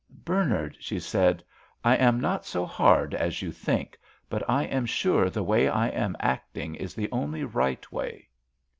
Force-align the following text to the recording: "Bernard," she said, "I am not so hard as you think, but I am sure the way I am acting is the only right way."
"Bernard," 0.25 0.75
she 0.79 0.99
said, 0.99 1.43
"I 1.85 1.95
am 1.95 2.19
not 2.19 2.43
so 2.43 2.65
hard 2.65 3.13
as 3.13 3.43
you 3.43 3.51
think, 3.51 3.99
but 4.31 4.41
I 4.49 4.63
am 4.63 4.87
sure 4.87 5.29
the 5.29 5.43
way 5.43 5.67
I 5.69 5.89
am 5.89 6.17
acting 6.19 6.73
is 6.73 6.95
the 6.95 7.11
only 7.11 7.43
right 7.43 7.91
way." 7.91 8.27